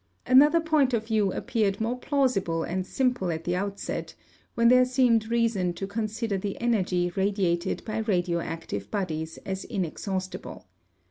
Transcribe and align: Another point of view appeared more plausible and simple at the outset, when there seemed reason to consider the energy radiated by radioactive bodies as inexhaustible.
Another 0.25 0.59
point 0.59 0.95
of 0.95 1.05
view 1.05 1.31
appeared 1.31 1.79
more 1.79 1.95
plausible 1.95 2.63
and 2.63 2.87
simple 2.87 3.29
at 3.31 3.43
the 3.43 3.55
outset, 3.55 4.15
when 4.55 4.67
there 4.67 4.83
seemed 4.83 5.29
reason 5.29 5.73
to 5.73 5.85
consider 5.85 6.39
the 6.39 6.59
energy 6.59 7.11
radiated 7.15 7.85
by 7.85 7.99
radioactive 7.99 8.89
bodies 8.89 9.37
as 9.45 9.63
inexhaustible. 9.63 10.65